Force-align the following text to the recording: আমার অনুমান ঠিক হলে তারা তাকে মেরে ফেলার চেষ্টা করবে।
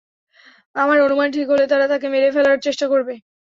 আমার 0.75 0.97
অনুমান 1.01 1.29
ঠিক 1.35 1.47
হলে 1.51 1.65
তারা 1.71 1.85
তাকে 1.91 2.07
মেরে 2.13 2.29
ফেলার 2.35 2.57
চেষ্টা 2.65 2.85
করবে। 2.93 3.13